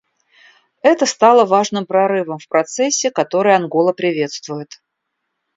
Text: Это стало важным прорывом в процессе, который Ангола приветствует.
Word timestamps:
Это 0.81 1.05
стало 1.05 1.45
важным 1.45 1.85
прорывом 1.85 2.39
в 2.39 2.47
процессе, 2.47 3.11
который 3.11 3.53
Ангола 3.55 3.93
приветствует. 3.93 4.81